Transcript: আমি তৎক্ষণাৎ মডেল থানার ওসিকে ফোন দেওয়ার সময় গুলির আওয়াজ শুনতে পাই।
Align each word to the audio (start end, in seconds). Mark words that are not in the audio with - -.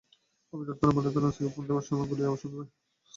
আমি 0.53 0.63
তৎক্ষণাৎ 0.67 0.93
মডেল 0.95 1.11
থানার 1.13 1.31
ওসিকে 1.31 1.53
ফোন 1.53 1.63
দেওয়ার 1.67 1.85
সময় 1.87 2.07
গুলির 2.09 2.27
আওয়াজ 2.27 2.39
শুনতে 2.41 2.57
পাই। 2.59 2.67